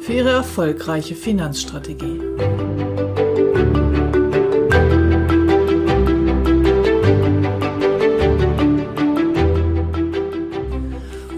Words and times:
für 0.00 0.12
Ihre 0.12 0.30
erfolgreiche 0.30 1.14
Finanzstrategie. 1.14 2.20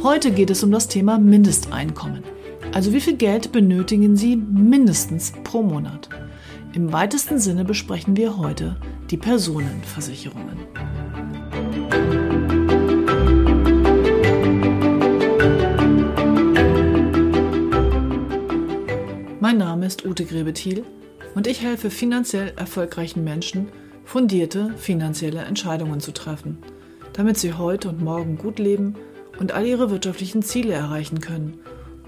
Heute 0.02 0.32
geht 0.32 0.50
es 0.50 0.62
um 0.62 0.70
das 0.70 0.88
Thema 0.88 1.18
Mindesteinkommen. 1.18 2.22
Also 2.72 2.92
wie 2.92 3.00
viel 3.00 3.16
Geld 3.16 3.52
benötigen 3.52 4.16
Sie 4.16 4.36
mindestens 4.36 5.32
pro 5.44 5.62
Monat? 5.62 6.08
Im 6.72 6.92
weitesten 6.92 7.38
Sinne 7.38 7.64
besprechen 7.64 8.16
wir 8.16 8.38
heute 8.38 8.76
die 9.10 9.16
Personenversicherungen. 9.16 10.58
Mein 19.50 19.58
Name 19.58 19.86
ist 19.86 20.06
Ute 20.06 20.26
Grebethiel 20.26 20.84
und 21.34 21.48
ich 21.48 21.60
helfe 21.60 21.90
finanziell 21.90 22.52
erfolgreichen 22.54 23.24
Menschen, 23.24 23.66
fundierte 24.04 24.72
finanzielle 24.76 25.40
Entscheidungen 25.40 25.98
zu 25.98 26.12
treffen, 26.12 26.58
damit 27.14 27.36
sie 27.36 27.54
heute 27.54 27.88
und 27.88 28.00
morgen 28.00 28.38
gut 28.38 28.60
leben 28.60 28.94
und 29.40 29.50
all 29.50 29.66
ihre 29.66 29.90
wirtschaftlichen 29.90 30.44
Ziele 30.44 30.74
erreichen 30.74 31.20
können, 31.20 31.58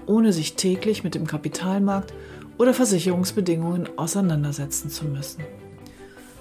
ohne 0.05 0.31
sich 0.31 0.55
täglich 0.55 1.03
mit 1.03 1.15
dem 1.15 1.27
Kapitalmarkt 1.27 2.13
oder 2.57 2.73
Versicherungsbedingungen 2.73 3.89
auseinandersetzen 3.97 4.89
zu 4.89 5.03
müssen. 5.03 5.43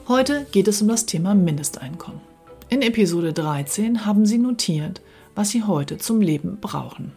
Heute 0.06 0.46
geht 0.52 0.68
es 0.68 0.82
um 0.82 0.86
das 0.86 1.04
Thema 1.04 1.34
Mindesteinkommen. 1.34 2.20
In 2.68 2.80
Episode 2.80 3.32
13 3.32 4.06
haben 4.06 4.24
Sie 4.24 4.38
notiert, 4.38 5.02
was 5.34 5.50
Sie 5.50 5.64
heute 5.64 5.98
zum 5.98 6.20
Leben 6.20 6.58
brauchen. 6.60 7.10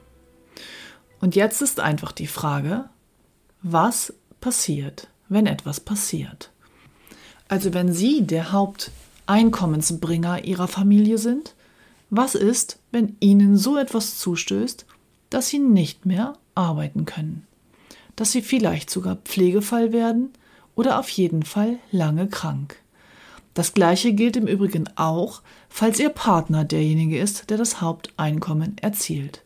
Und 1.22 1.36
jetzt 1.36 1.61
ist 1.61 1.80
einfach 1.80 2.14
die 2.14 2.25
Frage, 2.25 2.89
was 3.67 4.13
passiert, 4.41 5.08
wenn 5.27 5.47
etwas 5.47 5.80
passiert? 5.80 6.52
Also 7.47 7.73
wenn 7.73 7.91
Sie 7.91 8.21
der 8.21 8.52
Haupteinkommensbringer 8.52 10.44
Ihrer 10.44 10.67
Familie 10.67 11.17
sind, 11.17 11.55
was 12.11 12.36
ist, 12.36 12.77
wenn 12.91 13.17
Ihnen 13.19 13.58
so 13.58 13.75
etwas 13.75 14.20
zustößt, 14.20 14.86
dass 15.31 15.49
Sie 15.49 15.58
nicht 15.58 16.05
mehr 16.05 16.37
arbeiten 16.54 17.05
können? 17.05 17.48
Dass 18.15 18.31
Sie 18.31 18.43
vielleicht 18.43 18.92
sogar 18.92 19.15
Pflegefall 19.15 19.92
werden 19.92 20.30
oder 20.75 20.99
auf 20.99 21.09
jeden 21.09 21.42
Fall 21.42 21.80
lange 21.92 22.27
krank. 22.27 22.77
Das 23.55 23.73
gleiche 23.73 24.14
gilt 24.14 24.37
im 24.37 24.45
Übrigen 24.45 24.87
auch, 24.95 25.42
falls 25.70 25.99
Ihr 25.99 26.09
Partner 26.09 26.65
derjenige 26.65 27.17
ist, 27.17 27.49
der 27.49 27.58
das 27.58 27.81
Haupteinkommen 27.81 28.77
erzielt. 28.77 29.42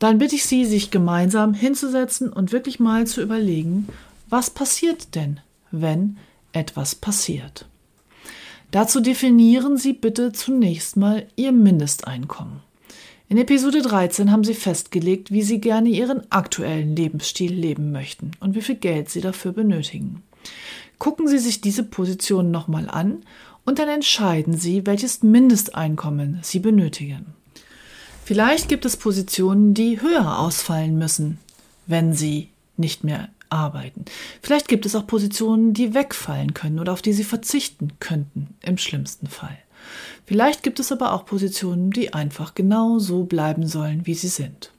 Dann 0.00 0.16
bitte 0.18 0.34
ich 0.34 0.46
Sie, 0.46 0.64
sich 0.64 0.90
gemeinsam 0.90 1.54
hinzusetzen 1.54 2.32
und 2.32 2.52
wirklich 2.52 2.80
mal 2.80 3.06
zu 3.06 3.20
überlegen, 3.20 3.86
was 4.30 4.48
passiert 4.50 5.14
denn, 5.14 5.40
wenn 5.70 6.16
etwas 6.52 6.94
passiert. 6.94 7.66
Dazu 8.70 9.00
definieren 9.00 9.76
Sie 9.76 9.92
bitte 9.92 10.32
zunächst 10.32 10.96
mal 10.96 11.26
Ihr 11.36 11.52
Mindesteinkommen. 11.52 12.60
In 13.28 13.36
Episode 13.36 13.82
13 13.82 14.32
haben 14.32 14.42
Sie 14.42 14.54
festgelegt, 14.54 15.30
wie 15.32 15.42
Sie 15.42 15.60
gerne 15.60 15.90
Ihren 15.90 16.22
aktuellen 16.32 16.96
Lebensstil 16.96 17.52
leben 17.52 17.92
möchten 17.92 18.30
und 18.40 18.54
wie 18.54 18.62
viel 18.62 18.76
Geld 18.76 19.10
Sie 19.10 19.20
dafür 19.20 19.52
benötigen. 19.52 20.22
Gucken 20.98 21.28
Sie 21.28 21.38
sich 21.38 21.60
diese 21.60 21.84
Position 21.84 22.50
nochmal 22.50 22.88
an 22.88 23.18
und 23.66 23.78
dann 23.78 23.88
entscheiden 23.88 24.56
Sie, 24.56 24.86
welches 24.86 25.22
Mindesteinkommen 25.22 26.38
Sie 26.42 26.58
benötigen. 26.58 27.34
Vielleicht 28.30 28.68
gibt 28.68 28.84
es 28.84 28.96
Positionen, 28.96 29.74
die 29.74 30.00
höher 30.00 30.38
ausfallen 30.38 30.96
müssen, 30.96 31.38
wenn 31.88 32.14
Sie 32.14 32.50
nicht 32.76 33.02
mehr 33.02 33.28
arbeiten. 33.48 34.04
Vielleicht 34.40 34.68
gibt 34.68 34.86
es 34.86 34.94
auch 34.94 35.04
Positionen, 35.04 35.74
die 35.74 35.94
wegfallen 35.94 36.54
können 36.54 36.78
oder 36.78 36.92
auf 36.92 37.02
die 37.02 37.12
sie 37.12 37.24
verzichten 37.24 37.94
könnten, 37.98 38.54
im 38.62 38.78
schlimmsten 38.78 39.26
Fall. 39.26 39.58
Vielleicht 40.26 40.62
gibt 40.62 40.78
es 40.78 40.92
aber 40.92 41.12
auch 41.12 41.26
Positionen, 41.26 41.90
die 41.90 42.14
einfach 42.14 42.54
genau 42.54 43.00
so 43.00 43.24
bleiben 43.24 43.66
sollen, 43.66 44.06
wie 44.06 44.14
sie 44.14 44.28
sind. 44.28 44.70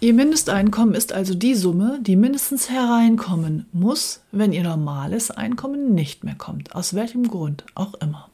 Ihr 0.00 0.14
Mindesteinkommen 0.14 0.94
ist 0.94 1.12
also 1.12 1.34
die 1.34 1.54
Summe, 1.54 1.98
die 2.00 2.16
mindestens 2.16 2.70
hereinkommen 2.70 3.66
muss, 3.70 4.22
wenn 4.32 4.54
Ihr 4.54 4.62
normales 4.62 5.30
Einkommen 5.30 5.94
nicht 5.94 6.24
mehr 6.24 6.36
kommt, 6.36 6.74
aus 6.74 6.94
welchem 6.94 7.28
Grund 7.28 7.66
auch 7.74 7.92
immer. 8.00 8.29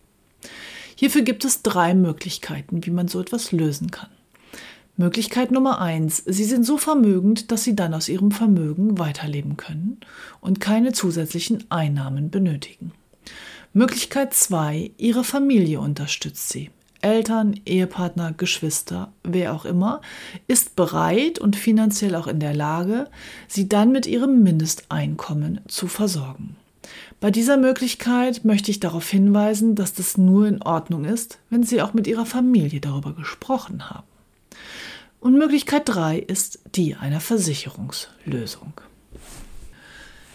Hierfür 0.97 1.23
gibt 1.23 1.45
es 1.45 1.62
drei 1.62 1.95
Möglichkeiten, 1.95 2.84
wie 2.84 2.91
man 2.91 3.07
so 3.07 3.21
etwas 3.21 3.53
lösen 3.53 3.91
kann. 3.91 4.09
Möglichkeit 4.97 5.51
Nummer 5.51 5.81
eins: 5.81 6.23
Sie 6.25 6.45
sind 6.45 6.65
so 6.65 6.79
vermögend, 6.79 7.53
dass 7.53 7.65
Sie 7.65 7.77
dann 7.77 7.93
aus 7.93 8.09
Ihrem 8.09 8.31
Vermögen 8.31 8.99
weiterleben 8.99 9.59
können 9.59 10.01
und 10.41 10.59
keine 10.59 10.93
zusätzlichen 10.93 11.65
Einnahmen 11.71 12.31
benötigen. 12.31 12.93
Möglichkeit 13.75 14.33
zwei: 14.33 14.91
Ihre 14.97 15.23
Familie 15.23 15.81
unterstützt 15.81 16.49
Sie. 16.49 16.71
Eltern, 17.03 17.61
Ehepartner, 17.67 18.33
Geschwister, 18.33 19.13
wer 19.23 19.55
auch 19.55 19.67
immer, 19.67 20.01
ist 20.49 20.77
bereit 20.77 21.39
und 21.39 21.57
finanziell 21.57 22.15
auch 22.15 22.27
in 22.27 22.41
der 22.41 22.55
Lage, 22.55 23.09
Sie 23.49 23.69
dann 23.69 23.93
mit 23.93 24.07
Ihrem 24.07 24.43
Mindesteinkommen 24.43 25.61
zu 25.69 25.89
versorgen. 25.89 26.57
Bei 27.21 27.31
dieser 27.31 27.56
Möglichkeit 27.56 28.44
möchte 28.44 28.71
ich 28.71 28.78
darauf 28.78 29.09
hinweisen, 29.09 29.75
dass 29.75 29.94
das 29.94 30.19
nur 30.19 30.47
in 30.47 30.60
Ordnung 30.62 31.04
ist, 31.06 31.38
wenn 31.49 31.62
Sie 31.62 31.81
auch 31.81 31.94
mit 31.94 32.06
Ihrer 32.06 32.27
Familie 32.27 32.81
darüber 32.81 33.15
gesprochen 33.15 33.88
haben. 33.88 34.06
Und 35.19 35.38
Möglichkeit 35.38 35.82
3 35.87 36.19
ist 36.19 36.60
die 36.75 36.94
einer 36.94 37.21
Versicherungslösung. 37.21 38.75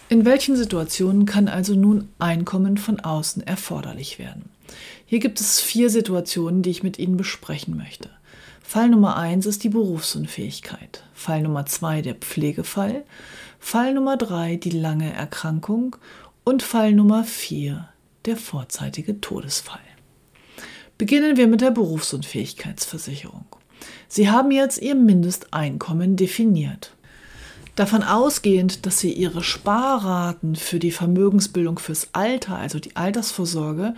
In 0.08 0.24
welchen 0.24 0.56
Situationen 0.56 1.24
kann 1.24 1.48
also 1.48 1.74
nun 1.74 2.08
Einkommen 2.18 2.76
von 2.76 3.00
außen 3.00 3.46
erforderlich 3.46 4.18
werden? 4.18 4.50
Hier 5.06 5.20
gibt 5.20 5.40
es 5.40 5.60
vier 5.60 5.88
Situationen, 5.88 6.62
die 6.62 6.70
ich 6.70 6.82
mit 6.82 6.98
Ihnen 6.98 7.16
besprechen 7.16 7.76
möchte. 7.76 8.10
Fall 8.60 8.88
Nummer 8.88 9.16
1 9.16 9.46
ist 9.46 9.64
die 9.64 9.68
Berufsunfähigkeit, 9.68 11.04
Fall 11.14 11.42
Nummer 11.42 11.64
2 11.64 12.02
der 12.02 12.14
Pflegefall, 12.14 13.04
Fall 13.58 13.94
Nummer 13.94 14.16
3 14.16 14.56
die 14.56 14.70
lange 14.70 15.12
Erkrankung 15.12 15.96
und 16.44 16.62
Fall 16.62 16.92
Nummer 16.92 17.24
4 17.24 17.88
der 18.24 18.36
vorzeitige 18.36 19.20
Todesfall. 19.20 19.80
Beginnen 20.98 21.36
wir 21.36 21.48
mit 21.48 21.60
der 21.60 21.70
Berufsunfähigkeitsversicherung. 21.70 23.46
Sie 24.08 24.30
haben 24.30 24.50
jetzt 24.50 24.80
Ihr 24.80 24.94
Mindesteinkommen 24.94 26.16
definiert. 26.16 26.94
Davon 27.74 28.02
ausgehend, 28.02 28.84
dass 28.84 29.00
Sie 29.00 29.12
Ihre 29.12 29.42
Sparraten 29.42 30.56
für 30.56 30.78
die 30.78 30.90
Vermögensbildung 30.90 31.78
fürs 31.78 32.08
Alter, 32.12 32.58
also 32.58 32.78
die 32.78 32.96
Altersvorsorge, 32.96 33.94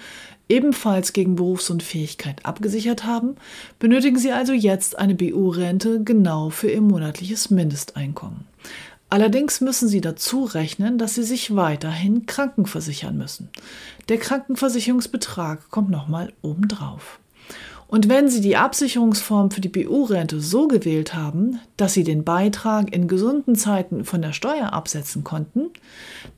ebenfalls 0.48 1.12
gegen 1.12 1.34
Berufsunfähigkeit 1.34 2.46
abgesichert 2.46 3.04
haben, 3.04 3.36
benötigen 3.78 4.18
Sie 4.18 4.30
also 4.30 4.52
jetzt 4.52 4.98
eine 4.98 5.14
BU-Rente 5.14 6.04
genau 6.04 6.50
für 6.50 6.70
Ihr 6.70 6.82
monatliches 6.82 7.50
Mindesteinkommen. 7.50 8.46
Allerdings 9.14 9.60
müssen 9.60 9.86
Sie 9.86 10.00
dazu 10.00 10.42
rechnen, 10.42 10.98
dass 10.98 11.14
Sie 11.14 11.22
sich 11.22 11.54
weiterhin 11.54 12.26
krankenversichern 12.26 13.16
müssen. 13.16 13.48
Der 14.08 14.18
Krankenversicherungsbetrag 14.18 15.70
kommt 15.70 15.88
nochmal 15.88 16.32
obendrauf. 16.42 17.20
Und 17.86 18.08
wenn 18.08 18.28
Sie 18.28 18.40
die 18.40 18.56
Absicherungsform 18.56 19.52
für 19.52 19.60
die 19.60 19.68
BU-Rente 19.68 20.40
so 20.40 20.66
gewählt 20.66 21.14
haben, 21.14 21.60
dass 21.76 21.92
Sie 21.92 22.02
den 22.02 22.24
Beitrag 22.24 22.92
in 22.92 23.06
gesunden 23.06 23.54
Zeiten 23.54 24.04
von 24.04 24.20
der 24.20 24.32
Steuer 24.32 24.72
absetzen 24.72 25.22
konnten, 25.22 25.70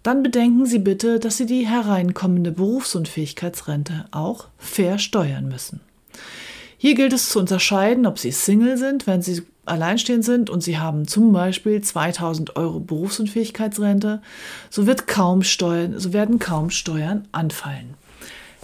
dann 0.03 0.23
bedenken 0.23 0.67
Sie 0.67 0.79
bitte, 0.79 1.19
dass 1.19 1.39
Sie 1.39 1.47
die 1.47 1.67
hereinkommende 1.67 2.53
Berufsunfähigkeitsrente 2.53 4.05
auch 4.11 4.49
versteuern 4.59 5.49
müssen. 5.49 5.81
Hier 6.79 6.95
gilt 6.95 7.13
es 7.13 7.31
zu 7.31 7.39
unterscheiden, 7.39 8.07
ob 8.07 8.19
Sie 8.19 8.33
Single 8.33 8.77
sind, 8.77 9.07
wenn 9.07 9.23
Sie 9.23 9.43
alleinstehend 9.65 10.25
sind 10.25 10.51
und 10.51 10.63
Sie 10.63 10.79
haben 10.79 11.09
zum 11.09 11.33
Beispiel 11.33 11.81
2000 11.81 12.57
Euro 12.57 12.81
Berufsunfähigkeitsrente, 12.81 14.23
so, 14.71 14.87
wird 14.87 15.07
kaum 15.07 15.43
Steuern, 15.43 15.99
so 15.99 16.13
werden 16.13 16.39
kaum 16.39 16.71
Steuern 16.71 17.27
anfallen. 17.33 17.95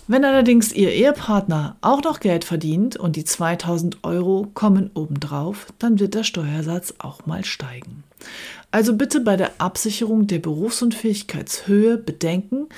Wenn 0.09 0.25
allerdings 0.25 0.73
Ihr 0.73 0.93
Ehepartner 0.93 1.77
auch 1.81 2.03
noch 2.03 2.21
Geld 2.21 2.45
verdient 2.45 2.97
und 2.97 3.17
die 3.17 3.25
2000 3.25 4.05
Euro 4.05 4.49
kommen 4.53 4.91
obendrauf, 4.95 5.69
dann 5.79 6.01
wird 6.01 6.15
der 6.15 6.25
Steuersatz 6.25 6.95
auch 6.99 7.25
mal 7.27 7.45
steigen. 7.45 8.03
Also 8.71 8.97
bitte 8.97 9.21
bei 9.21 9.37
der 9.37 9.53
Absicherung 9.59 10.27
der 10.27 10.39
Berufsunfähigkeitshöhe 10.39 11.99
bedenken, 11.99 12.69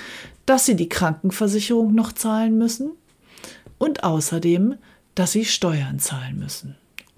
dass 0.46 0.66
Sie 0.66 0.76
die 0.76 0.88
Krankenversicherung 0.88 1.94
noch 1.94 2.12
zahlen 2.12 2.58
müssen 2.58 2.90
und 3.78 4.04
außerdem, 4.04 4.76
dass 5.14 5.32
Sie 5.32 5.44
Steuern 5.44 5.98
zahlen 5.98 6.38
müssen. 6.38 6.76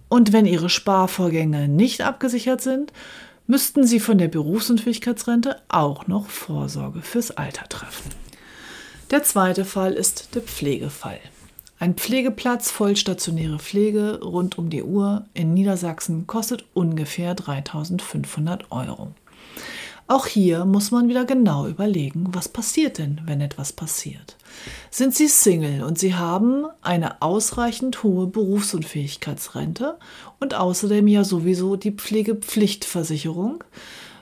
Und 0.08 0.32
wenn 0.32 0.46
Ihre 0.46 0.70
Sparvorgänge 0.70 1.69
nicht 1.69 2.02
abgesichert 2.02 2.60
sind, 2.60 2.93
müssten 3.46 3.87
Sie 3.87 4.00
von 4.00 4.19
der 4.19 4.28
Berufsunfähigkeitsrente 4.28 5.60
auch 5.69 6.06
noch 6.06 6.28
Vorsorge 6.28 7.02
fürs 7.02 7.31
Alter 7.31 7.69
treffen. 7.69 8.10
Der 9.10 9.22
zweite 9.22 9.64
Fall 9.64 9.93
ist 9.93 10.34
der 10.34 10.43
Pflegefall. 10.43 11.19
Ein 11.78 11.94
Pflegeplatz 11.94 12.70
vollstationäre 12.70 13.58
Pflege 13.58 14.20
rund 14.22 14.56
um 14.56 14.70
die 14.70 14.82
Uhr 14.82 15.26
in 15.34 15.52
Niedersachsen 15.52 16.26
kostet 16.26 16.64
ungefähr 16.72 17.34
3500 17.34 18.72
Euro. 18.72 19.12
Auch 20.08 20.26
hier 20.26 20.64
muss 20.64 20.92
man 20.92 21.08
wieder 21.08 21.24
genau 21.24 21.66
überlegen, 21.66 22.28
was 22.30 22.48
passiert 22.48 22.98
denn, 22.98 23.20
wenn 23.24 23.40
etwas 23.40 23.72
passiert. 23.72 24.36
Sind 24.90 25.14
Sie 25.14 25.26
Single 25.26 25.82
und 25.82 25.98
Sie 25.98 26.14
haben 26.14 26.66
eine 26.80 27.22
ausreichend 27.22 28.04
hohe 28.04 28.28
Berufsunfähigkeitsrente 28.28 29.98
und 30.38 30.54
außerdem 30.54 31.08
ja 31.08 31.24
sowieso 31.24 31.74
die 31.74 31.90
Pflegepflichtversicherung, 31.90 33.64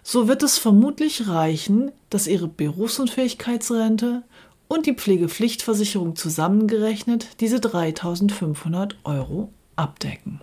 so 0.03 0.27
wird 0.27 0.43
es 0.43 0.59
vermutlich 0.59 1.29
reichen, 1.29 1.93
dass 2.09 2.27
Ihre 2.27 2.49
Berufsunfähigkeitsrente 2.49 4.23
und 4.69 4.87
die 4.87 4.95
Pflegepflichtversicherung 4.95 6.17
zusammengerechnet 6.17 7.41
diese 7.41 7.61
3500 7.61 8.97
Euro 9.05 9.51
abdecken. 9.77 10.41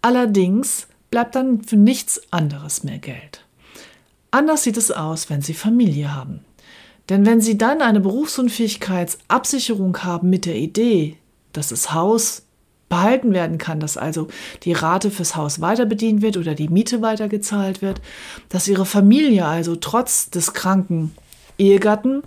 Allerdings 0.00 0.86
bleibt 1.10 1.34
dann 1.34 1.62
für 1.62 1.76
nichts 1.76 2.20
anderes 2.30 2.84
mehr 2.84 2.98
Geld. 2.98 3.43
Anders 4.34 4.64
sieht 4.64 4.76
es 4.76 4.90
aus, 4.90 5.30
wenn 5.30 5.42
Sie 5.42 5.54
Familie 5.54 6.12
haben. 6.12 6.40
Denn 7.08 7.24
wenn 7.24 7.40
Sie 7.40 7.56
dann 7.56 7.80
eine 7.80 8.00
Berufsunfähigkeitsabsicherung 8.00 9.96
haben 9.98 10.28
mit 10.28 10.44
der 10.44 10.56
Idee, 10.56 11.18
dass 11.52 11.68
das 11.68 11.94
Haus 11.94 12.42
behalten 12.88 13.32
werden 13.32 13.58
kann, 13.58 13.78
dass 13.78 13.96
also 13.96 14.26
die 14.64 14.72
Rate 14.72 15.12
fürs 15.12 15.36
Haus 15.36 15.60
weiter 15.60 15.86
bedient 15.86 16.20
wird 16.20 16.36
oder 16.36 16.56
die 16.56 16.66
Miete 16.66 17.00
weitergezahlt 17.00 17.80
wird, 17.80 18.00
dass 18.48 18.66
Ihre 18.66 18.86
Familie 18.86 19.44
also 19.46 19.76
trotz 19.76 20.30
des 20.30 20.52
kranken 20.52 21.14
Ehegatten 21.56 22.24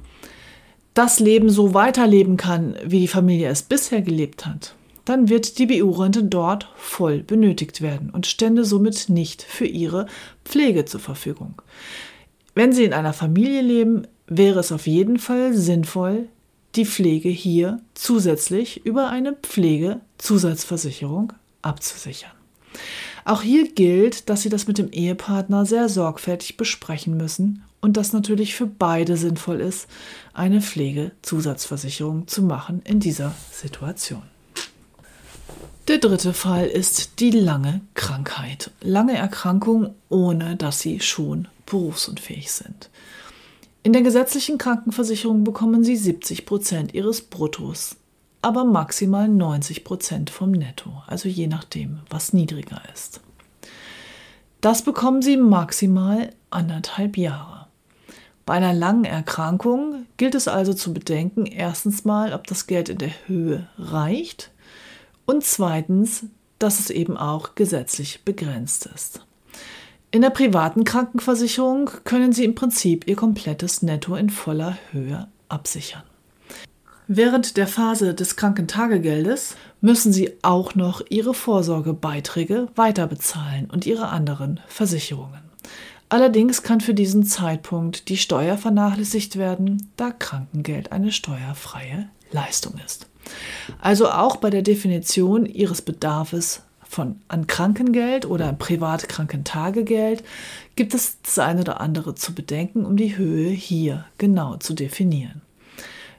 das 0.93 1.19
Leben 1.19 1.49
so 1.49 1.73
weiterleben 1.73 2.37
kann, 2.37 2.77
wie 2.85 3.01
die 3.01 3.09
Familie 3.09 3.49
es 3.49 3.63
bisher 3.63 4.01
gelebt 4.01 4.45
hat, 4.45 4.75
dann 5.07 5.29
wird 5.29 5.57
die 5.57 5.67
BU-Rente 5.67 6.23
dort 6.23 6.67
voll 6.75 7.23
benötigt 7.23 7.81
werden 7.81 8.09
und 8.09 8.27
stände 8.27 8.65
somit 8.65 9.07
nicht 9.07 9.41
für 9.41 9.65
ihre 9.65 10.07
Pflege 10.43 10.83
zur 10.83 10.99
Verfügung. 10.99 11.61
Wenn 12.55 12.73
Sie 12.73 12.83
in 12.83 12.93
einer 12.93 13.13
Familie 13.13 13.61
leben, 13.61 14.05
wäre 14.27 14.59
es 14.59 14.73
auf 14.73 14.85
jeden 14.85 15.17
Fall 15.17 15.53
sinnvoll, 15.53 16.27
die 16.75 16.85
Pflege 16.85 17.29
hier 17.29 17.79
zusätzlich 17.93 18.85
über 18.85 19.09
eine 19.09 19.33
Pflegezusatzversicherung 19.33 21.31
abzusichern. 21.61 22.31
Auch 23.23 23.41
hier 23.41 23.71
gilt, 23.71 24.29
dass 24.29 24.41
Sie 24.41 24.49
das 24.49 24.67
mit 24.67 24.77
dem 24.77 24.91
Ehepartner 24.91 25.65
sehr 25.65 25.87
sorgfältig 25.87 26.57
besprechen 26.57 27.15
müssen 27.15 27.63
und 27.79 27.95
das 27.95 28.11
natürlich 28.11 28.55
für 28.55 28.67
beide 28.67 29.15
sinnvoll 29.15 29.61
ist, 29.61 29.87
eine 30.33 30.61
Pflegezusatzversicherung 30.61 32.27
zu 32.27 32.43
machen 32.43 32.81
in 32.83 32.99
dieser 32.99 33.33
Situation. 33.51 34.23
Der 35.87 35.99
dritte 35.99 36.33
Fall 36.33 36.65
ist 36.65 37.21
die 37.21 37.31
lange 37.31 37.79
Krankheit. 37.93 38.71
Lange 38.81 39.15
Erkrankung, 39.15 39.95
ohne 40.09 40.57
dass 40.57 40.81
sie 40.81 40.99
schon 40.99 41.47
berufsunfähig 41.65 42.51
sind. 42.51 42.89
In 43.83 43.93
der 43.93 44.01
gesetzlichen 44.01 44.57
Krankenversicherung 44.57 45.45
bekommen 45.45 45.85
sie 45.85 45.95
70 45.95 46.45
Prozent 46.45 46.93
ihres 46.93 47.21
Bruttos, 47.21 47.95
aber 48.41 48.65
maximal 48.65 49.29
90 49.29 49.85
Prozent 49.85 50.29
vom 50.29 50.51
Netto, 50.51 50.91
also 51.07 51.29
je 51.29 51.47
nachdem, 51.47 51.99
was 52.09 52.33
niedriger 52.33 52.81
ist. 52.93 53.21
Das 54.59 54.81
bekommen 54.81 55.21
sie 55.21 55.37
maximal 55.37 56.31
anderthalb 56.49 57.15
Jahre. 57.15 57.67
Bei 58.45 58.55
einer 58.55 58.73
langen 58.73 59.05
Erkrankung 59.05 60.05
gilt 60.17 60.35
es 60.35 60.49
also 60.49 60.73
zu 60.73 60.93
bedenken, 60.93 61.45
erstens 61.45 62.03
mal, 62.03 62.33
ob 62.33 62.45
das 62.45 62.67
Geld 62.67 62.89
in 62.89 62.97
der 62.97 63.13
Höhe 63.27 63.69
reicht 63.77 64.51
und 65.27 65.43
zweitens, 65.43 66.25
dass 66.57 66.79
es 66.79 66.89
eben 66.89 67.15
auch 67.17 67.53
gesetzlich 67.53 68.23
begrenzt 68.25 68.87
ist. 68.87 69.21
In 70.09 70.21
der 70.21 70.31
privaten 70.31 70.85
Krankenversicherung 70.85 71.91
können 72.03 72.33
Sie 72.33 72.45
im 72.45 72.55
Prinzip 72.55 73.07
Ihr 73.07 73.15
komplettes 73.15 73.83
Netto 73.83 74.15
in 74.15 74.31
voller 74.31 74.77
Höhe 74.91 75.27
absichern. 75.49 76.03
Während 77.09 77.55
der 77.55 77.67
Phase 77.67 78.13
des 78.13 78.35
Krankentagegeldes 78.35 79.55
müssen 79.79 80.11
Sie 80.11 80.33
auch 80.41 80.75
noch 80.75 81.01
Ihre 81.09 81.33
Vorsorgebeiträge 81.33 82.69
weiterbezahlen 82.75 83.69
und 83.69 83.85
Ihre 83.85 84.09
anderen 84.09 84.59
Versicherungen. 84.67 85.41
Allerdings 86.09 86.63
kann 86.63 86.79
für 86.79 86.93
diesen 86.93 87.23
Zeitpunkt 87.23 88.07
die 88.07 88.17
Steuer 88.17 88.57
vernachlässigt 88.57 89.35
werden, 89.37 89.91
da 89.97 90.11
Krankengeld 90.11 90.93
eine 90.93 91.11
steuerfreie 91.11 92.09
Leistung 92.31 92.75
ist. 92.85 93.07
Also 93.79 94.09
auch 94.09 94.37
bei 94.37 94.49
der 94.49 94.61
Definition 94.61 95.45
Ihres 95.45 95.81
Bedarfs 95.81 96.63
von 96.87 97.19
an 97.27 97.47
Krankengeld 97.47 98.25
oder 98.25 98.53
Privatkrankentagegeld 98.53 100.23
gibt 100.75 100.93
es 100.93 101.21
das 101.21 101.39
eine 101.39 101.61
oder 101.61 101.81
andere 101.81 102.15
zu 102.15 102.33
bedenken, 102.33 102.85
um 102.85 102.95
die 102.97 103.17
Höhe 103.17 103.49
hier 103.49 104.05
genau 104.17 104.57
zu 104.57 104.73
definieren. 104.73 105.41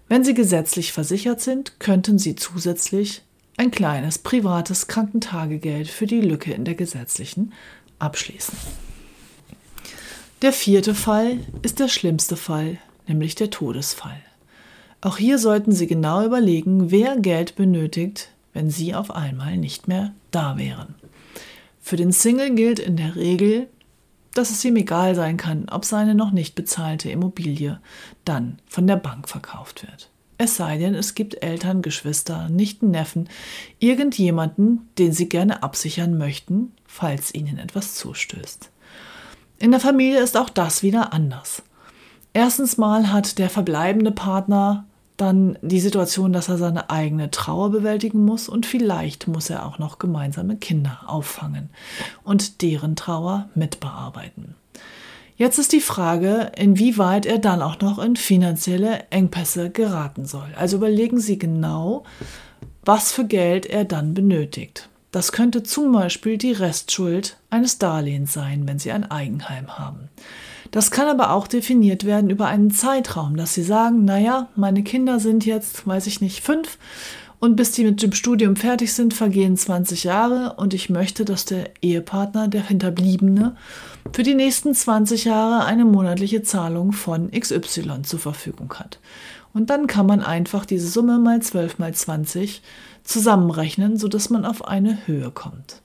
Wenn 0.08 0.24
Sie 0.24 0.34
gesetzlich 0.34 0.92
versichert 0.92 1.40
sind, 1.40 1.80
könnten 1.80 2.18
Sie 2.18 2.34
zusätzlich 2.34 3.22
ein 3.56 3.70
kleines 3.70 4.18
privates 4.18 4.86
Krankentagegeld 4.86 5.88
für 5.88 6.06
die 6.06 6.20
Lücke 6.20 6.52
in 6.52 6.64
der 6.64 6.74
gesetzlichen 6.74 7.52
abschließen. 7.98 8.56
Der 10.42 10.52
vierte 10.52 10.94
Fall 10.94 11.38
ist 11.62 11.80
der 11.80 11.88
schlimmste 11.88 12.36
Fall, 12.36 12.78
nämlich 13.08 13.34
der 13.34 13.50
Todesfall. 13.50 14.20
Auch 15.00 15.16
hier 15.16 15.38
sollten 15.38 15.72
Sie 15.72 15.86
genau 15.86 16.24
überlegen, 16.24 16.90
wer 16.90 17.16
Geld 17.16 17.54
benötigt, 17.54 18.30
wenn 18.52 18.70
Sie 18.70 18.94
auf 18.94 19.10
einmal 19.12 19.56
nicht 19.56 19.86
mehr 19.86 20.12
da 20.30 20.56
wären. 20.56 20.96
Für 21.80 21.96
den 21.96 22.10
Single 22.12 22.54
gilt 22.54 22.80
in 22.80 22.96
der 22.96 23.14
Regel, 23.14 23.68
dass 24.34 24.50
es 24.50 24.64
ihm 24.64 24.76
egal 24.76 25.14
sein 25.14 25.36
kann, 25.36 25.68
ob 25.70 25.84
seine 25.84 26.14
noch 26.14 26.32
nicht 26.32 26.54
bezahlte 26.54 27.10
Immobilie 27.10 27.80
dann 28.24 28.58
von 28.66 28.86
der 28.86 28.96
Bank 28.96 29.28
verkauft 29.28 29.82
wird. 29.82 30.10
Es 30.36 30.56
sei 30.56 30.78
denn, 30.78 30.94
es 30.94 31.14
gibt 31.14 31.42
Eltern, 31.42 31.82
Geschwister, 31.82 32.48
Nichten, 32.48 32.90
Neffen, 32.90 33.28
irgendjemanden, 33.80 34.88
den 34.98 35.12
sie 35.12 35.28
gerne 35.28 35.62
absichern 35.64 36.16
möchten, 36.16 36.72
falls 36.86 37.34
ihnen 37.34 37.58
etwas 37.58 37.94
zustößt. 37.94 38.70
In 39.58 39.72
der 39.72 39.80
Familie 39.80 40.20
ist 40.20 40.36
auch 40.36 40.50
das 40.50 40.84
wieder 40.84 41.12
anders. 41.12 41.62
Erstens 42.32 42.76
mal 42.76 43.10
hat 43.10 43.38
der 43.38 43.50
verbleibende 43.50 44.12
Partner 44.12 44.86
dann 45.18 45.58
die 45.62 45.80
Situation, 45.80 46.32
dass 46.32 46.48
er 46.48 46.56
seine 46.56 46.88
eigene 46.90 47.30
Trauer 47.30 47.70
bewältigen 47.70 48.25
muss 48.25 48.48
und 48.48 48.64
vielleicht 48.64 49.28
muss 49.28 49.50
er 49.50 49.66
auch 49.66 49.78
noch 49.78 49.98
gemeinsame 49.98 50.56
Kinder 50.56 51.00
auffangen 51.06 51.68
und 52.25 52.62
deren 52.62 52.96
Trauer 52.96 53.50
mitbearbeiten. 53.54 54.54
Jetzt 55.37 55.58
ist 55.58 55.72
die 55.72 55.80
Frage, 55.80 56.52
inwieweit 56.56 57.26
er 57.26 57.38
dann 57.38 57.62
auch 57.62 57.80
noch 57.80 57.98
in 57.98 58.16
finanzielle 58.16 59.06
Engpässe 59.10 59.70
geraten 59.70 60.25
soll. 60.25 60.48
Also 60.56 60.78
überlegen 60.78 61.20
Sie 61.20 61.38
genau, 61.38 62.04
was 62.84 63.12
für 63.12 63.25
Geld 63.25 63.66
er 63.66 63.84
dann 63.84 64.14
benötigt. 64.14 64.88
Das 65.10 65.32
könnte 65.32 65.62
zum 65.62 65.92
Beispiel 65.92 66.38
die 66.38 66.52
Restschuld 66.52 67.38
eines 67.50 67.78
Darlehens 67.78 68.32
sein, 68.32 68.66
wenn 68.66 68.78
Sie 68.78 68.92
ein 68.92 69.10
Eigenheim 69.10 69.78
haben. 69.78 70.08
Das 70.70 70.90
kann 70.90 71.08
aber 71.08 71.32
auch 71.32 71.46
definiert 71.46 72.04
werden 72.04 72.30
über 72.30 72.46
einen 72.46 72.70
Zeitraum, 72.70 73.37
dass 73.37 73.54
Sie 73.54 73.62
sagen, 73.62 74.04
naja, 74.04 74.48
meine 74.54 74.82
Kinder 74.82 75.18
sind 75.18 75.46
jetzt, 75.46 75.87
weiß 75.87 76.06
ich 76.06 76.20
nicht, 76.20 76.42
fünf 76.42 76.78
Und 77.40 77.54
bis 77.54 77.70
die 77.70 77.84
mit 77.84 78.02
dem 78.02 78.12
Studium 78.12 78.56
fertig 78.56 78.92
sind, 78.92 79.14
vergehen 79.14 79.56
20 79.56 80.04
Jahre 80.04 80.54
und 80.56 80.75
ich 80.75 80.90
möchte, 80.90 81.25
dass 81.25 81.44
der 81.44 81.70
Ehepartner, 81.80 82.48
der 82.48 82.66
Hinterbliebene, 82.66 83.56
für 84.12 84.25
die 84.25 84.34
nächsten 84.34 84.75
20 84.75 85.25
Jahre 85.25 85.64
eine 85.64 85.84
monatliche 85.84 86.42
Zahlung 86.42 86.92
von 86.92 87.30
XY 87.30 88.02
zur 88.02 88.18
Verfügung 88.18 88.75
hat. 88.75 88.98
Und 89.54 89.70
dann 89.70 89.87
kann 89.87 90.06
man 90.06 90.20
einfach 90.20 90.66
diese 90.66 90.88
Summe 90.88 91.18
mal 91.18 91.40
12 91.40 91.78
mal 91.78 91.94
20 91.94 92.60
zusammenrechnen, 93.04 93.96
sodass 93.96 94.30
man 94.30 94.44
auf 94.44 94.66
eine 94.66 95.06
Höhe 95.06 95.30
kommt. 95.30 95.80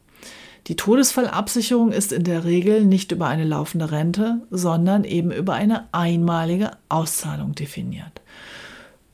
Die 0.67 0.75
Todesfallabsicherung 0.77 1.91
ist 1.91 2.13
in 2.13 2.23
der 2.23 2.45
Regel 2.45 2.85
nicht 2.85 3.11
über 3.11 3.27
eine 3.27 3.43
laufende 3.43 3.91
Rente, 3.91 4.41
sondern 4.49 5.03
eben 5.03 5.31
über 5.31 5.53
eine 5.53 5.85
einmalige 5.91 6.71
Auszahlung 6.87 7.53
definiert. 7.53 8.21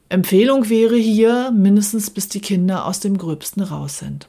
Empfehlung 0.09 0.69
wäre 0.69 0.95
hier 0.95 1.51
mindestens 1.51 2.11
bis 2.11 2.29
die 2.29 2.41
Kinder 2.41 2.85
aus 2.85 2.99
dem 2.99 3.17
Gröbsten 3.17 3.63
raus 3.63 3.97
sind. 3.99 4.27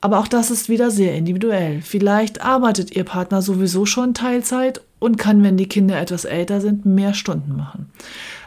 Aber 0.00 0.20
auch 0.20 0.28
das 0.28 0.50
ist 0.52 0.68
wieder 0.68 0.92
sehr 0.92 1.14
individuell. 1.16 1.82
Vielleicht 1.82 2.42
arbeitet 2.42 2.94
Ihr 2.94 3.02
Partner 3.04 3.42
sowieso 3.42 3.84
schon 3.84 4.14
Teilzeit 4.14 4.80
und 5.00 5.18
kann, 5.18 5.42
wenn 5.42 5.56
die 5.56 5.66
Kinder 5.66 6.00
etwas 6.00 6.24
älter 6.24 6.60
sind, 6.60 6.86
mehr 6.86 7.14
Stunden 7.14 7.56
machen. 7.56 7.90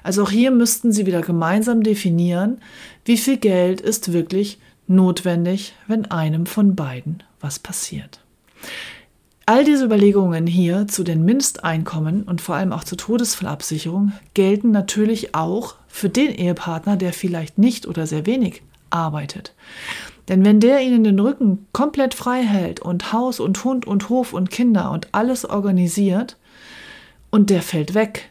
Also 0.01 0.23
auch 0.23 0.31
hier 0.31 0.51
müssten 0.51 0.93
Sie 0.93 1.05
wieder 1.05 1.21
gemeinsam 1.21 1.83
definieren, 1.83 2.59
wie 3.03 3.17
viel 3.17 3.37
Geld 3.37 3.81
ist 3.81 4.13
wirklich 4.13 4.59
notwendig, 4.91 5.73
wenn 5.87 6.05
einem 6.11 6.45
von 6.45 6.75
beiden 6.75 7.23
was 7.39 7.59
passiert. 7.59 8.19
All 9.47 9.65
diese 9.65 9.85
Überlegungen 9.85 10.45
hier 10.45 10.87
zu 10.87 11.03
den 11.03 11.25
Mindesteinkommen 11.25 12.23
und 12.23 12.41
vor 12.41 12.55
allem 12.55 12.71
auch 12.71 12.83
zur 12.83 12.97
Todesfallabsicherung 12.97 14.11
gelten 14.33 14.71
natürlich 14.71 15.33
auch 15.33 15.75
für 15.87 16.09
den 16.09 16.33
Ehepartner, 16.33 16.95
der 16.95 17.11
vielleicht 17.11 17.57
nicht 17.57 17.87
oder 17.87 18.05
sehr 18.05 18.25
wenig 18.25 18.61
arbeitet. 18.91 19.53
Denn 20.27 20.45
wenn 20.45 20.59
der 20.59 20.81
ihnen 20.81 21.03
den 21.03 21.19
Rücken 21.19 21.65
komplett 21.73 22.13
frei 22.13 22.43
hält 22.43 22.79
und 22.79 23.11
Haus 23.11 23.39
und 23.39 23.63
Hund 23.63 23.87
und 23.87 24.09
Hof 24.09 24.33
und 24.33 24.51
Kinder 24.51 24.91
und 24.91 25.09
alles 25.11 25.43
organisiert 25.43 26.37
und 27.31 27.49
der 27.49 27.61
fällt 27.61 27.93
weg, 27.93 28.29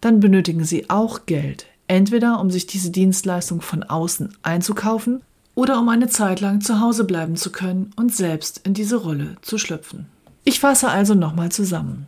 dann 0.00 0.20
benötigen 0.20 0.64
sie 0.64 0.88
auch 0.88 1.26
Geld. 1.26 1.66
Entweder 1.86 2.40
um 2.40 2.50
sich 2.50 2.66
diese 2.66 2.90
Dienstleistung 2.90 3.60
von 3.60 3.82
außen 3.84 4.36
einzukaufen 4.42 5.20
oder 5.56 5.80
um 5.80 5.88
eine 5.88 6.06
Zeit 6.06 6.40
lang 6.40 6.60
zu 6.60 6.80
Hause 6.80 7.02
bleiben 7.02 7.34
zu 7.34 7.50
können 7.50 7.90
und 7.96 8.14
selbst 8.14 8.60
in 8.64 8.74
diese 8.74 8.96
Rolle 8.96 9.36
zu 9.40 9.58
schlüpfen. 9.58 10.06
Ich 10.44 10.60
fasse 10.60 10.88
also 10.88 11.14
nochmal 11.14 11.50
zusammen. 11.50 12.06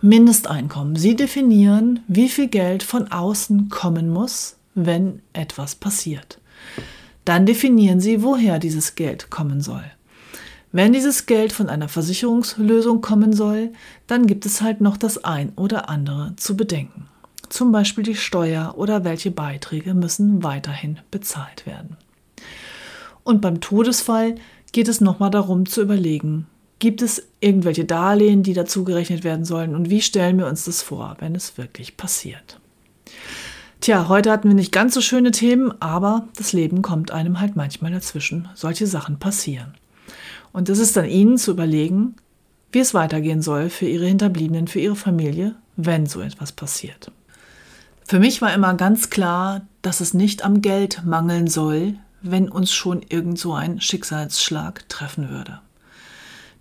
Mindesteinkommen. 0.00 0.94
Sie 0.94 1.16
definieren, 1.16 2.00
wie 2.06 2.28
viel 2.28 2.46
Geld 2.46 2.84
von 2.84 3.10
außen 3.10 3.68
kommen 3.70 4.10
muss, 4.10 4.56
wenn 4.74 5.22
etwas 5.32 5.74
passiert. 5.74 6.38
Dann 7.24 7.46
definieren 7.46 8.00
Sie, 8.00 8.22
woher 8.22 8.58
dieses 8.58 8.94
Geld 8.94 9.30
kommen 9.30 9.60
soll. 9.60 9.84
Wenn 10.70 10.92
dieses 10.92 11.26
Geld 11.26 11.52
von 11.52 11.70
einer 11.70 11.88
Versicherungslösung 11.88 13.00
kommen 13.00 13.32
soll, 13.32 13.72
dann 14.06 14.26
gibt 14.26 14.44
es 14.44 14.60
halt 14.60 14.82
noch 14.82 14.98
das 14.98 15.24
ein 15.24 15.52
oder 15.56 15.88
andere 15.88 16.34
zu 16.36 16.56
bedenken. 16.56 17.06
Zum 17.48 17.72
Beispiel 17.72 18.04
die 18.04 18.14
Steuer 18.14 18.74
oder 18.76 19.04
welche 19.04 19.30
Beiträge 19.30 19.94
müssen 19.94 20.42
weiterhin 20.42 20.98
bezahlt 21.10 21.64
werden. 21.64 21.96
Und 23.24 23.40
beim 23.40 23.60
Todesfall 23.60 24.36
geht 24.72 24.88
es 24.88 25.00
nochmal 25.00 25.30
darum 25.30 25.66
zu 25.66 25.82
überlegen, 25.82 26.46
gibt 26.78 27.02
es 27.02 27.28
irgendwelche 27.40 27.84
Darlehen, 27.84 28.42
die 28.42 28.54
dazu 28.54 28.84
gerechnet 28.84 29.24
werden 29.24 29.44
sollen 29.44 29.74
und 29.74 29.90
wie 29.90 30.02
stellen 30.02 30.38
wir 30.38 30.46
uns 30.46 30.64
das 30.64 30.82
vor, 30.82 31.16
wenn 31.20 31.34
es 31.34 31.58
wirklich 31.58 31.96
passiert. 31.96 32.60
Tja, 33.80 34.08
heute 34.08 34.32
hatten 34.32 34.48
wir 34.48 34.54
nicht 34.54 34.72
ganz 34.72 34.94
so 34.94 35.00
schöne 35.00 35.30
Themen, 35.30 35.72
aber 35.80 36.26
das 36.36 36.52
Leben 36.52 36.82
kommt 36.82 37.12
einem 37.12 37.40
halt 37.40 37.54
manchmal 37.54 37.92
dazwischen. 37.92 38.48
Solche 38.54 38.88
Sachen 38.88 39.18
passieren. 39.18 39.74
Und 40.52 40.68
es 40.68 40.78
ist 40.78 40.96
dann 40.96 41.04
Ihnen 41.04 41.38
zu 41.38 41.52
überlegen, 41.52 42.16
wie 42.72 42.80
es 42.80 42.92
weitergehen 42.92 43.40
soll 43.40 43.70
für 43.70 43.86
Ihre 43.86 44.06
Hinterbliebenen, 44.06 44.66
für 44.66 44.80
Ihre 44.80 44.96
Familie, 44.96 45.54
wenn 45.76 46.06
so 46.06 46.20
etwas 46.20 46.52
passiert. 46.52 47.12
Für 48.04 48.18
mich 48.18 48.42
war 48.42 48.52
immer 48.52 48.74
ganz 48.74 49.10
klar, 49.10 49.62
dass 49.82 50.00
es 50.00 50.12
nicht 50.12 50.44
am 50.44 50.60
Geld 50.60 51.02
mangeln 51.04 51.46
soll, 51.46 51.94
wenn 52.22 52.48
uns 52.48 52.72
schon 52.72 53.02
irgend 53.08 53.38
so 53.38 53.54
ein 53.54 53.80
Schicksalsschlag 53.80 54.88
treffen 54.88 55.30
würde. 55.30 55.60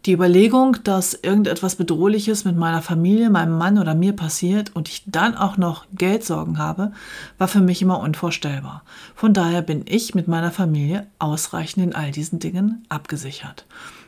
Die 0.06 0.14
Überlegung, 0.14 0.78
dass 0.86 1.14
irgendetwas 1.16 1.76
Bedrohliches 1.76 2.46
mit 2.46 2.56
meiner 2.56 2.82
Familie, 2.82 3.30
meinem 3.30 3.58
Mann 3.58 3.78
oder 3.78 3.94
mir 3.94 4.14
passiert 4.14 4.74
und 4.74 4.88
ich 4.88 5.04
dann 5.06 5.36
auch 5.36 5.58
noch 5.58 5.86
Geldsorgen 5.92 6.60
habe, 6.60 6.94
war 7.38 7.50
für 7.50 7.60
mich 7.60 7.82
immer 7.82 8.00
unvorstellbar. 8.00 8.84
Von 9.16 9.34
daher 9.34 9.62
bin 9.62 9.84
ich 9.86 10.16
mit 10.16 10.30
meiner 10.30 10.52
Familie 10.52 11.08
ausreichend 11.20 11.84
in 11.84 11.94
all 11.94 12.12
diesen 12.12 12.40
Dingen 12.40 12.86
abgesichert. 12.88 13.66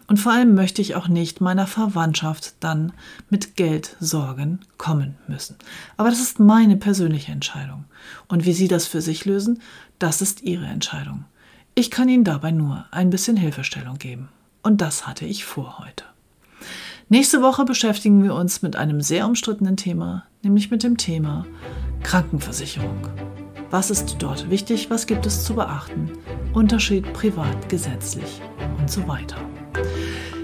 Und 0.07 0.17
vor 0.17 0.31
allem 0.31 0.55
möchte 0.55 0.81
ich 0.81 0.95
auch 0.95 1.09
nicht 1.09 1.41
meiner 1.41 1.67
Verwandtschaft 1.67 2.53
dann 2.61 2.93
mit 3.29 3.57
Geldsorgen 3.57 4.59
kommen 4.77 5.17
müssen. 5.27 5.57
Aber 5.97 6.09
das 6.09 6.21
ist 6.21 6.39
meine 6.39 6.77
persönliche 6.77 7.33
Entscheidung. 7.33 7.83
Und 8.27 8.45
wie 8.45 8.53
Sie 8.53 8.69
das 8.69 8.87
für 8.87 9.01
sich 9.01 9.25
lösen, 9.25 9.61
das 9.99 10.21
ist 10.21 10.41
Ihre 10.43 10.65
Entscheidung. 10.65 11.25
Ich 11.79 11.91
kann 11.91 12.09
Ihnen 12.09 12.25
dabei 12.25 12.51
nur 12.51 12.83
ein 12.91 13.09
bisschen 13.09 13.37
Hilfestellung 13.37 13.97
geben. 13.97 14.27
Und 14.63 14.81
das 14.81 15.07
hatte 15.07 15.23
ich 15.23 15.45
vor 15.45 15.79
heute. 15.79 16.03
Nächste 17.07 17.41
Woche 17.41 17.63
beschäftigen 17.63 18.21
wir 18.21 18.35
uns 18.35 18.61
mit 18.61 18.75
einem 18.75 18.99
sehr 18.99 19.25
umstrittenen 19.25 19.77
Thema, 19.77 20.25
nämlich 20.43 20.71
mit 20.71 20.83
dem 20.83 20.97
Thema 20.97 21.45
Krankenversicherung. 22.03 23.07
Was 23.69 23.91
ist 23.91 24.17
dort 24.19 24.49
wichtig? 24.49 24.89
Was 24.89 25.07
gibt 25.07 25.25
es 25.25 25.45
zu 25.45 25.53
beachten? 25.55 26.11
Unterschied 26.51 27.13
privat, 27.13 27.69
gesetzlich 27.69 28.41
und 28.77 28.91
so 28.91 29.07
weiter. 29.07 29.37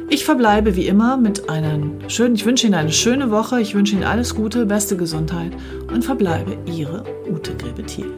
Ich 0.10 0.24
verbleibe 0.24 0.78
wie 0.78 0.88
immer 0.88 1.18
mit 1.18 1.50
einem 1.50 2.10
schönen, 2.10 2.36
ich 2.36 2.46
wünsche 2.46 2.66
Ihnen 2.66 2.76
eine 2.76 2.94
schöne 2.94 3.30
Woche, 3.30 3.60
ich 3.60 3.76
wünsche 3.76 3.96
Ihnen 3.96 4.06
alles 4.06 4.36
Gute, 4.36 4.66
beste 4.66 4.96
Gesundheit 4.96 5.52
und 5.94 6.06
verbleibe 6.06 6.58
Ihre 6.66 7.04
Ute 7.30 7.58
Grebethiel. 7.58 8.14